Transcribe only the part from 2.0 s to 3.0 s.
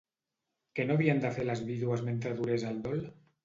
mentre durés el